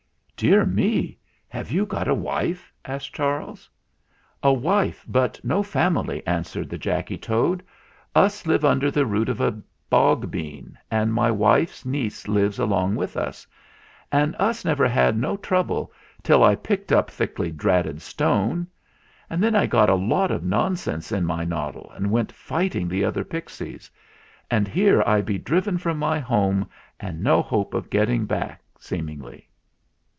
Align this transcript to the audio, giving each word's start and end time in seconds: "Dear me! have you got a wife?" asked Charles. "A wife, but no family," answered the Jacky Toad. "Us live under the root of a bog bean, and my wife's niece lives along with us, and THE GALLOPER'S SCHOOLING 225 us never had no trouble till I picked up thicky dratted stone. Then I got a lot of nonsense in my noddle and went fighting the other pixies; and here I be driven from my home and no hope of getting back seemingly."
"Dear 0.43 0.65
me! 0.65 1.19
have 1.49 1.69
you 1.71 1.85
got 1.85 2.07
a 2.07 2.15
wife?" 2.15 2.73
asked 2.83 3.13
Charles. 3.13 3.69
"A 4.41 4.51
wife, 4.51 5.05
but 5.07 5.39
no 5.43 5.61
family," 5.61 6.25
answered 6.25 6.67
the 6.67 6.79
Jacky 6.79 7.15
Toad. 7.15 7.61
"Us 8.15 8.47
live 8.47 8.65
under 8.65 8.89
the 8.89 9.05
root 9.05 9.29
of 9.29 9.39
a 9.39 9.61
bog 9.91 10.31
bean, 10.31 10.79
and 10.89 11.13
my 11.13 11.29
wife's 11.29 11.85
niece 11.85 12.27
lives 12.27 12.57
along 12.57 12.95
with 12.95 13.15
us, 13.17 13.45
and 14.11 14.33
THE 14.33 14.37
GALLOPER'S 14.39 14.57
SCHOOLING 14.61 14.75
225 14.77 14.89
us 14.89 14.93
never 14.95 15.07
had 15.07 15.17
no 15.31 15.37
trouble 15.37 15.93
till 16.23 16.43
I 16.43 16.55
picked 16.55 16.91
up 16.91 17.11
thicky 17.11 17.51
dratted 17.51 18.01
stone. 18.01 18.65
Then 19.29 19.53
I 19.53 19.67
got 19.67 19.91
a 19.91 19.93
lot 19.93 20.31
of 20.31 20.43
nonsense 20.43 21.11
in 21.11 21.23
my 21.23 21.45
noddle 21.45 21.91
and 21.93 22.09
went 22.09 22.31
fighting 22.31 22.87
the 22.87 23.05
other 23.05 23.23
pixies; 23.23 23.91
and 24.49 24.67
here 24.67 25.03
I 25.05 25.21
be 25.21 25.37
driven 25.37 25.77
from 25.77 25.99
my 25.99 26.17
home 26.17 26.67
and 26.99 27.21
no 27.21 27.43
hope 27.43 27.75
of 27.75 27.91
getting 27.91 28.25
back 28.25 28.63
seemingly." 28.79 29.47